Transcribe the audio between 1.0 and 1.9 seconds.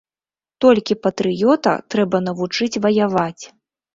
патрыёта